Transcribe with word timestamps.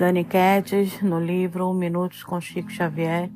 Dani 0.00 0.24
Quedes, 0.24 1.02
no 1.02 1.20
livro 1.20 1.74
Minutos 1.74 2.24
com 2.24 2.40
Chico 2.40 2.70
Xavier, 2.70 3.30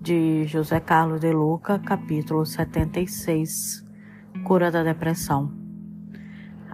de 0.00 0.46
José 0.46 0.80
Carlos 0.80 1.20
de 1.20 1.30
Luca, 1.30 1.78
capítulo 1.78 2.46
76, 2.46 3.84
Cura 4.42 4.70
da 4.70 4.82
Depressão. 4.82 5.52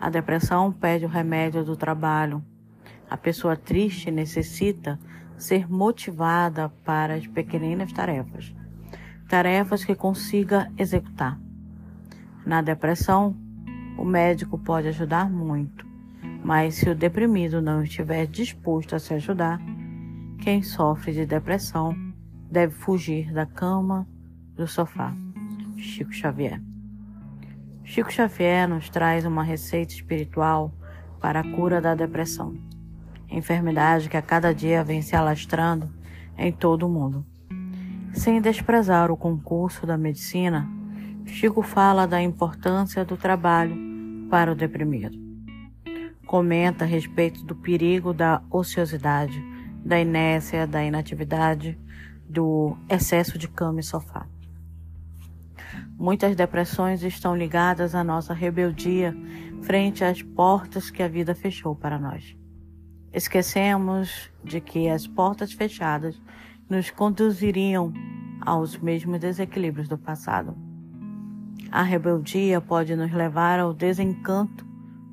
A 0.00 0.08
depressão 0.08 0.70
pede 0.70 1.04
o 1.04 1.08
remédio 1.08 1.64
do 1.64 1.76
trabalho. 1.76 2.44
A 3.10 3.16
pessoa 3.16 3.56
triste 3.56 4.08
necessita 4.08 5.00
ser 5.36 5.68
motivada 5.68 6.68
para 6.84 7.14
as 7.14 7.26
pequeninas 7.26 7.92
tarefas, 7.92 8.54
tarefas 9.28 9.84
que 9.84 9.96
consiga 9.96 10.70
executar. 10.78 11.40
Na 12.46 12.62
depressão, 12.62 13.36
o 13.98 14.04
médico 14.04 14.56
pode 14.56 14.86
ajudar 14.86 15.28
muito, 15.28 15.84
mas 16.44 16.74
se 16.74 16.90
o 16.90 16.94
deprimido 16.94 17.62
não 17.62 17.82
estiver 17.82 18.26
disposto 18.26 18.94
a 18.94 18.98
se 18.98 19.14
ajudar, 19.14 19.58
quem 20.38 20.62
sofre 20.62 21.10
de 21.12 21.24
depressão 21.24 21.96
deve 22.50 22.74
fugir 22.74 23.32
da 23.32 23.46
cama, 23.46 24.06
do 24.54 24.68
sofá. 24.68 25.16
Chico 25.78 26.12
Xavier. 26.12 26.60
Chico 27.82 28.12
Xavier 28.12 28.68
nos 28.68 28.90
traz 28.90 29.24
uma 29.24 29.42
receita 29.42 29.94
espiritual 29.94 30.70
para 31.18 31.40
a 31.40 31.50
cura 31.56 31.80
da 31.80 31.94
depressão, 31.94 32.54
enfermidade 33.30 34.10
que 34.10 34.16
a 34.16 34.22
cada 34.22 34.54
dia 34.54 34.84
vem 34.84 35.00
se 35.00 35.16
alastrando 35.16 35.90
em 36.36 36.52
todo 36.52 36.86
o 36.86 36.90
mundo. 36.90 37.24
Sem 38.12 38.40
desprezar 38.40 39.10
o 39.10 39.16
concurso 39.16 39.86
da 39.86 39.96
medicina, 39.96 40.68
Chico 41.24 41.62
fala 41.62 42.06
da 42.06 42.22
importância 42.22 43.02
do 43.02 43.16
trabalho 43.16 43.74
para 44.30 44.52
o 44.52 44.54
deprimido. 44.54 45.23
Comenta 46.26 46.84
a 46.84 46.88
respeito 46.88 47.44
do 47.44 47.54
perigo 47.54 48.12
da 48.12 48.42
ociosidade, 48.50 49.42
da 49.84 50.00
inércia, 50.00 50.66
da 50.66 50.82
inatividade, 50.82 51.78
do 52.28 52.76
excesso 52.88 53.38
de 53.38 53.46
cama 53.48 53.80
e 53.80 53.82
sofá. 53.82 54.26
Muitas 55.96 56.34
depressões 56.34 57.02
estão 57.02 57.36
ligadas 57.36 57.94
à 57.94 58.02
nossa 58.02 58.34
rebeldia 58.34 59.14
frente 59.62 60.04
às 60.04 60.22
portas 60.22 60.90
que 60.90 61.02
a 61.02 61.08
vida 61.08 61.34
fechou 61.34 61.74
para 61.74 61.98
nós. 61.98 62.36
Esquecemos 63.12 64.30
de 64.42 64.60
que 64.60 64.88
as 64.88 65.06
portas 65.06 65.52
fechadas 65.52 66.20
nos 66.68 66.90
conduziriam 66.90 67.92
aos 68.40 68.76
mesmos 68.76 69.20
desequilíbrios 69.20 69.88
do 69.88 69.96
passado. 69.96 70.56
A 71.70 71.82
rebeldia 71.82 72.60
pode 72.60 72.94
nos 72.96 73.12
levar 73.12 73.58
ao 73.58 73.72
desencanto 73.72 74.66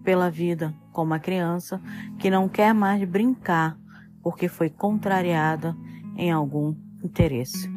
pela 0.03 0.29
vida, 0.29 0.73
como 0.91 1.13
a 1.13 1.19
criança 1.19 1.81
que 2.19 2.29
não 2.29 2.49
quer 2.49 2.73
mais 2.73 3.03
brincar 3.03 3.77
porque 4.21 4.47
foi 4.47 4.69
contrariada 4.69 5.75
em 6.15 6.31
algum 6.31 6.75
interesse. 7.03 7.69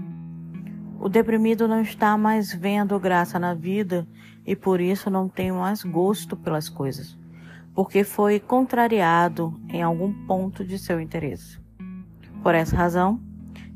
O 1.01 1.09
deprimido 1.09 1.67
não 1.67 1.81
está 1.81 2.17
mais 2.17 2.53
vendo 2.53 2.99
graça 2.99 3.39
na 3.39 3.55
vida 3.55 4.07
e 4.47 4.55
por 4.55 4.81
isso 4.81 5.11
não 5.11 5.29
tem 5.29 5.53
mais 5.53 5.83
gosto 5.83 6.37
pelas 6.37 6.69
coisas, 6.69 7.19
porque 7.75 8.05
foi 8.05 8.39
contrariado 8.39 9.59
em 9.69 9.83
algum 9.83 10.13
ponto 10.27 10.65
de 10.65 10.79
seu 10.79 11.01
interesse. 11.01 11.59
Por 12.43 12.55
essa 12.55 12.77
razão, 12.77 13.21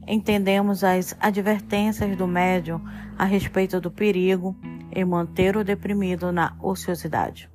entendemos 0.06 0.84
as 0.84 1.16
advertências 1.20 2.16
do 2.16 2.26
médium 2.26 2.80
a 3.16 3.24
respeito 3.24 3.80
do 3.80 3.90
perigo 3.90 4.56
em 4.92 5.04
manter 5.04 5.56
o 5.56 5.64
deprimido 5.64 6.32
na 6.32 6.54
ociosidade, 6.60 7.50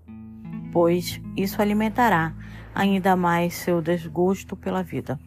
pois 0.73 1.21
isso 1.37 1.61
alimentará 1.61 2.33
ainda 2.73 3.15
mais 3.15 3.53
seu 3.53 3.79
desgosto 3.79 4.57
pela 4.57 4.81
vida. 4.81 5.19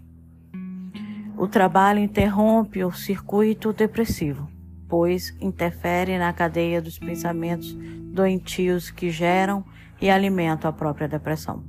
O 1.39 1.47
trabalho 1.47 2.01
interrompe 2.01 2.83
o 2.83 2.91
circuito 2.91 3.73
depressivo, 3.73 4.51
pois 4.89 5.37
interfere 5.41 6.19
na 6.19 6.33
cadeia 6.33 6.83
dos 6.83 6.99
pensamentos 6.99 7.73
doentios 8.13 8.91
que 8.91 9.09
geram 9.09 9.65
e 10.01 10.11
alimentam 10.11 10.69
a 10.69 10.73
própria 10.73 11.07
depressão. 11.07 11.63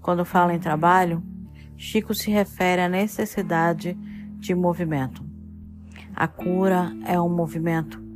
Quando 0.00 0.24
fala 0.24 0.54
em 0.54 0.60
trabalho, 0.60 1.22
Chico 1.76 2.14
se 2.14 2.30
refere 2.30 2.82
à 2.82 2.88
necessidade 2.88 3.94
de 4.38 4.54
movimento. 4.54 5.24
A 6.14 6.28
cura 6.28 6.92
é 7.04 7.20
um 7.20 7.28
movimento 7.28 8.09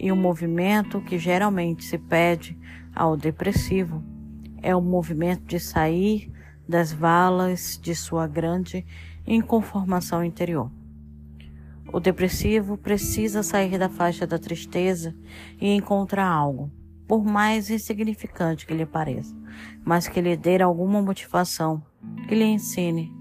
e 0.00 0.10
o 0.10 0.16
movimento 0.16 1.02
que 1.02 1.18
geralmente 1.18 1.84
se 1.84 1.98
pede 1.98 2.58
ao 2.94 3.18
depressivo 3.18 4.02
é 4.62 4.74
o 4.74 4.80
movimento 4.80 5.44
de 5.44 5.60
sair 5.60 6.32
das 6.66 6.90
valas 6.90 7.78
de 7.80 7.94
sua 7.94 8.26
grande 8.26 8.84
inconformação 9.26 10.24
interior. 10.24 10.70
O 11.92 12.00
depressivo 12.00 12.78
precisa 12.78 13.42
sair 13.42 13.76
da 13.76 13.90
faixa 13.90 14.26
da 14.26 14.38
tristeza 14.38 15.14
e 15.60 15.68
encontrar 15.68 16.26
algo, 16.26 16.70
por 17.06 17.22
mais 17.22 17.68
insignificante 17.68 18.66
que 18.66 18.72
lhe 18.72 18.86
pareça, 18.86 19.36
mas 19.84 20.08
que 20.08 20.20
lhe 20.20 20.36
dê 20.36 20.62
alguma 20.62 21.02
motivação, 21.02 21.82
que 22.26 22.34
lhe 22.34 22.44
ensine, 22.44 23.12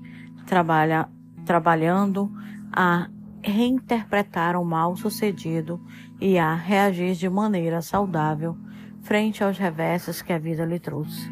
trabalha, 0.46 1.10
trabalhando 1.46 2.32
a 2.72 3.10
reinterpretar 3.42 4.56
o 4.56 4.66
mal 4.66 4.96
sucedido 4.96 5.82
e 6.20 6.38
a 6.38 6.54
reagir 6.54 7.14
de 7.14 7.30
maneira 7.30 7.82
saudável 7.82 8.58
frente 9.02 9.44
aos 9.44 9.58
revessos 9.58 10.22
que 10.22 10.34
a 10.34 10.40
vida 10.40 10.66
lhe 10.66 10.80
trouxe. 10.80 11.32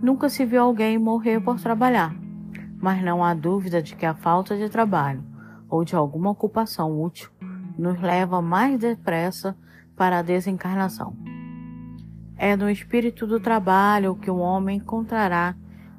Nunca 0.00 0.28
se 0.28 0.44
viu 0.44 0.62
alguém 0.62 0.98
morrer 0.98 1.40
por 1.40 1.60
trabalhar, 1.60 2.14
mas 2.80 3.02
não 3.02 3.22
há 3.22 3.34
dúvida 3.34 3.82
de 3.82 3.94
que 3.94 4.06
a 4.06 4.14
falta 4.14 4.56
de 4.56 4.68
trabalho 4.68 5.22
ou 5.68 5.84
de 5.84 5.94
alguma 5.94 6.30
ocupação 6.30 7.02
útil 7.02 7.30
nos 7.78 8.00
leva 8.00 8.40
mais 8.40 8.78
depressa 8.78 9.56
para 9.96 10.18
a 10.18 10.22
desencarnação. 10.22 11.16
É 12.36 12.56
no 12.56 12.68
espírito 12.68 13.26
do 13.26 13.38
trabalho 13.38 14.16
que 14.16 14.30
o 14.30 14.38
homem 14.38 14.78
encontrará 14.78 15.54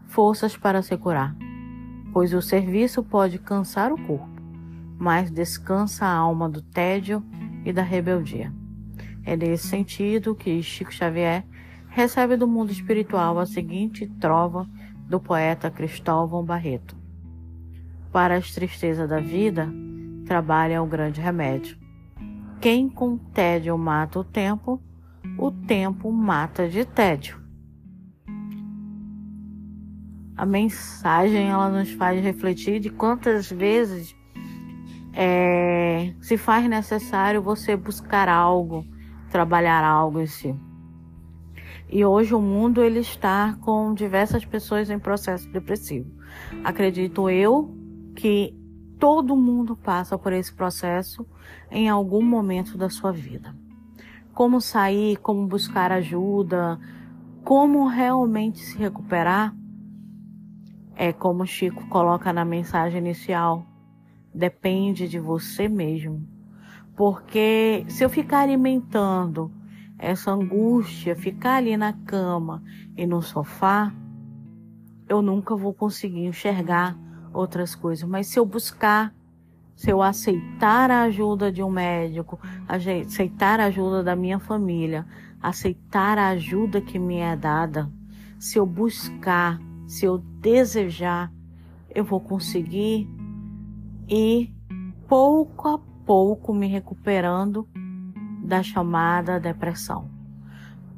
forças 0.08 0.58
para 0.58 0.82
se 0.82 0.98
curar, 0.98 1.36
pois 2.12 2.34
o 2.34 2.42
serviço 2.42 3.04
pode 3.04 3.40
cansar 3.40 3.92
o 3.92 3.98
corpo 4.06 4.34
mas 4.97 5.31
descansa 5.31 6.06
a 6.06 6.13
alma 6.13 6.50
do 6.50 6.61
tédio 6.61 7.23
e 7.63 7.73
da 7.73 7.81
rebeldia. 7.81 8.53
É 9.23 9.35
nesse 9.35 9.67
sentido 9.67 10.35
que 10.35 10.61
Chico 10.61 10.94
Xavier 10.94 11.45
recebe 11.89 12.38
do 12.38 12.47
mundo 12.47 12.72
espiritual 12.72 13.39
a 13.39 13.45
seguinte 13.45 14.07
trova 14.19 14.67
do 15.07 15.19
poeta 15.19 15.72
Cristóvão 15.72 16.44
Barreto. 16.44 16.95
Para 18.11 18.35
as 18.35 18.51
tristezas 18.53 19.09
da 19.09 19.19
vida, 19.19 19.72
trabalha 20.25 20.81
o 20.81 20.88
grande 20.88 21.19
remédio. 21.19 21.77
Quem 22.62 22.89
com 22.89 23.17
tédio 23.17 23.77
mata 23.77 24.19
o 24.19 24.23
tempo, 24.23 24.81
o 25.38 25.51
tempo 25.51 26.12
mata 26.12 26.67
de 26.67 26.85
tédio. 26.85 27.44
A 30.38 30.45
mensagem 30.45 31.50
ela 31.50 31.69
nos 31.69 31.91
faz 31.91 32.22
refletir 32.23 32.79
de 32.79 32.89
quantas 32.89 33.50
vezes 33.50 34.15
é, 35.16 36.14
se 36.20 36.38
faz 36.38 36.68
necessário 36.68 37.42
você 37.42 37.78
buscar 37.78 38.28
algo, 38.28 38.86
trabalhar 39.31 39.81
algo 39.81 40.20
em 40.20 40.28
si. 40.28 40.53
E 41.90 42.03
hoje 42.03 42.36
o 42.36 42.42
mundo 42.42 42.84
ele 42.84 43.00
está 43.00 43.58
com 43.62 43.94
diversas 43.94 44.44
pessoas 44.44 44.90
em 44.90 45.00
processo 45.00 45.50
depressivo. 45.50 46.12
Acredito 46.64 47.30
eu 47.30 47.74
que 48.14 48.54
todo 49.00 49.38
mundo 49.38 49.75
passa 49.78 50.18
por 50.18 50.34
esse 50.34 50.54
processo 50.54 51.25
em 51.72 51.88
algum 51.88 52.22
momento 52.22 52.78
da 52.78 52.90
sua 52.90 53.14
vida. 53.14 53.56
Como 54.34 54.59
sair, 54.59 55.16
como 55.18 55.48
buscar 55.48 55.94
ajuda, 55.94 56.78
como 57.44 57.88
realmente 57.88 58.60
se 58.60 58.78
recuperar, 58.78 59.56
é 60.94 61.13
como 61.13 61.45
Chico 61.45 61.88
coloca 61.88 62.34
na 62.34 62.44
mensagem 62.44 63.00
inicial 63.00 63.66
depende 64.36 65.08
de 65.08 65.20
você 65.20 65.68
mesmo. 65.68 66.28
Porque 66.96 67.86
se 67.88 68.04
eu 68.04 68.10
ficar 68.10 68.40
alimentando 68.40 69.52
essa 69.98 70.32
angústia, 70.32 71.16
ficar 71.16 71.56
ali 71.56 71.76
na 71.78 71.94
cama 71.94 72.62
e 72.98 73.08
no 73.08 73.22
sofá, 73.22 73.94
eu 75.08 75.22
nunca 75.22 75.56
vou 75.56 75.74
conseguir 75.74 76.26
enxergar 76.26 76.98
outras 77.34 77.76
coisas. 77.76 78.08
Mas 78.08 78.28
se 78.28 78.40
eu 78.40 78.46
buscar, 78.46 79.14
se 79.76 79.90
eu 79.90 80.02
aceitar 80.02 80.92
a 80.92 81.04
ajuda 81.04 81.52
de 81.52 81.64
um 81.64 81.70
médico, 81.70 82.40
aceitar 82.68 83.60
a 83.60 83.66
ajuda 83.66 84.04
da 84.04 84.16
minha 84.16 84.40
família, 84.40 85.06
aceitar 85.42 86.18
a 86.18 86.30
ajuda 86.30 86.82
que 86.82 86.98
me 86.98 87.18
é 87.18 87.36
dada, 87.36 87.92
se 88.40 88.58
eu 88.58 88.66
buscar, 88.66 89.60
se 89.86 90.06
eu 90.06 90.18
desejar, 90.18 91.32
eu 91.94 92.04
vou 92.04 92.20
conseguir 92.20 93.08
e 94.10 94.54
pouco 95.07 95.68
a 95.68 95.80
pouco 96.06 96.54
me 96.54 96.68
recuperando 96.68 97.68
da 98.44 98.62
chamada 98.62 99.40
depressão. 99.40 100.10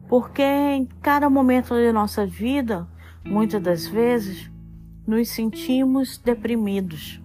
Porque 0.07 0.43
em 0.43 0.85
cada 1.01 1.29
momento 1.29 1.75
de 1.75 1.91
nossa 1.91 2.25
vida, 2.25 2.87
muitas 3.25 3.61
das 3.61 3.87
vezes, 3.87 4.51
nos 5.05 5.29
sentimos 5.29 6.17
deprimidos. 6.17 7.21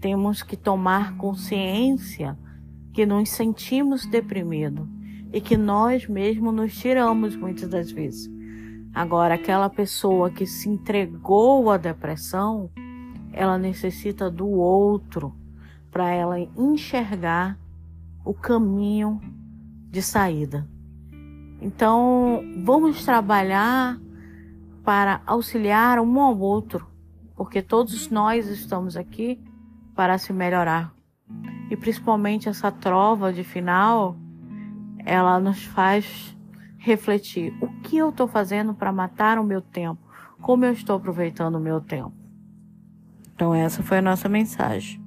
Temos 0.00 0.42
que 0.42 0.56
tomar 0.56 1.16
consciência 1.16 2.38
que 2.92 3.06
nos 3.06 3.30
sentimos 3.30 4.06
deprimidos 4.06 4.86
e 5.32 5.40
que 5.40 5.56
nós 5.56 6.06
mesmos 6.06 6.54
nos 6.54 6.76
tiramos 6.76 7.34
muitas 7.34 7.68
das 7.68 7.90
vezes. 7.90 8.32
Agora, 8.94 9.34
aquela 9.34 9.68
pessoa 9.68 10.30
que 10.30 10.46
se 10.46 10.68
entregou 10.68 11.68
à 11.70 11.76
depressão, 11.76 12.70
ela 13.34 13.58
necessita 13.58 14.30
do 14.30 14.48
outro 14.48 15.34
para 15.90 16.10
ela 16.10 16.38
enxergar 16.56 17.58
o 18.24 18.32
caminho 18.32 19.20
de 19.90 20.00
saída. 20.00 20.66
Então, 21.60 22.42
vamos 22.64 23.04
trabalhar 23.04 23.98
para 24.84 25.20
auxiliar 25.26 25.98
um 25.98 26.20
ao 26.20 26.38
outro, 26.38 26.86
porque 27.36 27.62
todos 27.62 28.10
nós 28.10 28.46
estamos 28.48 28.96
aqui 28.96 29.42
para 29.94 30.18
se 30.18 30.32
melhorar. 30.32 30.92
E 31.70 31.76
principalmente 31.76 32.48
essa 32.48 32.70
trova 32.70 33.32
de 33.32 33.42
final, 33.42 34.16
ela 35.04 35.40
nos 35.40 35.64
faz 35.64 36.36
refletir: 36.76 37.56
o 37.60 37.68
que 37.80 37.96
eu 37.96 38.10
estou 38.10 38.28
fazendo 38.28 38.74
para 38.74 38.92
matar 38.92 39.38
o 39.38 39.44
meu 39.44 39.60
tempo? 39.60 40.00
Como 40.40 40.64
eu 40.64 40.72
estou 40.72 40.96
aproveitando 40.96 41.54
o 41.54 41.60
meu 41.60 41.80
tempo? 41.80 42.23
Então, 43.34 43.52
essa 43.52 43.82
foi 43.82 43.98
a 43.98 44.02
nossa 44.02 44.28
mensagem. 44.28 45.03